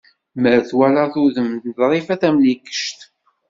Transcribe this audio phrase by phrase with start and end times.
[0.41, 2.99] Mer twalaḍ udem n Ḍrifa Tamlikect.